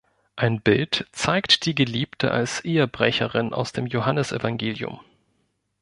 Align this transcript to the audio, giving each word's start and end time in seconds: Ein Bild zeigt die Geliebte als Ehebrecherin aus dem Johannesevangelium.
Ein 0.35 0.61
Bild 0.61 1.05
zeigt 1.11 1.67
die 1.67 1.75
Geliebte 1.75 2.31
als 2.31 2.61
Ehebrecherin 2.65 3.53
aus 3.53 3.71
dem 3.71 3.85
Johannesevangelium. 3.85 4.99